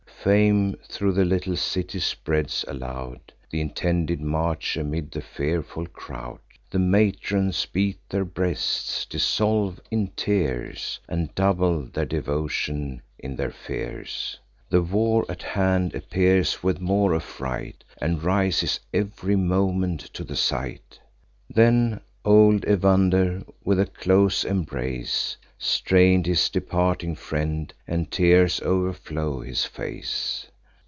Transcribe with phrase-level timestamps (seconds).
[0.23, 6.37] Fame thro' the little city spreads aloud Th' intended march, amid the fearful crowd:
[6.69, 14.37] The matrons beat their breasts, dissolve in tears, And double their devotion in their fears.
[14.69, 20.99] The war at hand appears with more affright, And rises ev'ry moment to the sight.
[21.49, 29.63] Then old Evander, with a close embrace, Strain'd his departing friend; and tears o'erflow his
[29.63, 30.47] face.